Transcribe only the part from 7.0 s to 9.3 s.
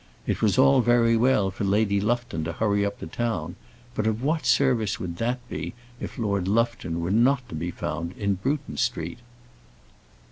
were not to be found in Bruton Street?